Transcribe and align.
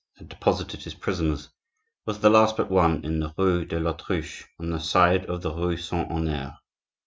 had 0.17 0.27
deposited 0.29 0.81
his 0.81 0.95
prisoners, 0.95 1.49
was 2.07 2.17
the 2.21 2.29
last 2.31 2.57
but 2.57 2.71
one 2.71 3.05
in 3.05 3.19
the 3.19 3.31
rue 3.37 3.63
de 3.65 3.79
l'Autruche 3.79 4.45
on 4.59 4.71
the 4.71 4.79
side 4.79 5.27
of 5.27 5.43
the 5.43 5.53
rue 5.53 5.77
Saint 5.77 6.09
Honore. 6.09 6.57